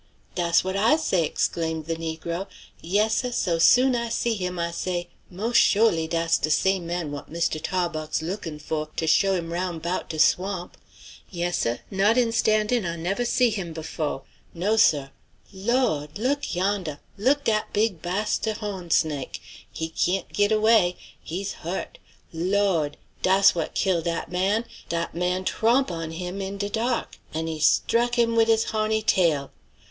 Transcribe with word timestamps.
"Dass 0.33 0.63
what 0.63 0.75
I 0.75 0.95
say!" 0.95 1.25
exclaimed 1.25 1.85
the 1.85 1.95
negro. 1.95 2.47
"Yes, 2.81 3.17
seh, 3.17 3.29
so 3.29 3.59
soon 3.59 3.95
I 3.95 4.09
see 4.09 4.33
him 4.33 4.57
I 4.57 4.71
say, 4.71 5.09
mos' 5.29 5.57
sholy 5.57 6.07
dass 6.07 6.39
de 6.39 6.49
same 6.49 6.87
man 6.87 7.11
what 7.11 7.29
Mistoo 7.29 7.59
Tah 7.59 7.87
bawx 7.87 8.23
lookin' 8.23 8.57
faw 8.57 8.85
to 8.95 9.05
show 9.05 9.35
him 9.35 9.53
'roun' 9.53 9.77
'bout 9.77 10.09
de 10.09 10.17
swamp! 10.17 10.75
Yes, 11.29 11.59
seh, 11.59 11.77
not 11.91 12.17
instandin' 12.17 12.83
I 12.83 12.95
never 12.95 13.23
see 13.23 13.51
him 13.51 13.73
befo'! 13.73 14.23
No, 14.55 14.75
seh. 14.75 15.09
Lawd! 15.53 16.17
look 16.17 16.55
yondeh! 16.55 16.97
look 17.15 17.43
dat 17.43 17.71
big 17.71 18.01
bahsta'd 18.01 18.57
hawn 18.57 18.89
snake! 18.89 19.39
He 19.71 19.87
kyant 19.89 20.33
git 20.33 20.51
away: 20.51 20.97
he's 21.23 21.53
hu't! 21.61 21.99
Lawd! 22.33 22.97
dass 23.21 23.53
what 23.53 23.75
kill 23.75 24.01
dat 24.01 24.31
man! 24.31 24.65
Dat 24.89 25.13
man 25.13 25.45
trawmp 25.45 25.91
on 25.91 26.09
him 26.09 26.41
in 26.41 26.57
de 26.57 26.69
dark, 26.69 27.17
and 27.35 27.47
he 27.47 27.59
strack 27.59 28.15
him 28.15 28.35
wid 28.35 28.47
his 28.47 28.63
hawny 28.73 29.03
tail! 29.03 29.51